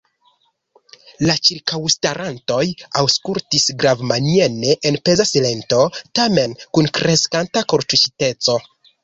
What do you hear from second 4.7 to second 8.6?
en peza silento, tamen kun kreskanta kortuŝiteco.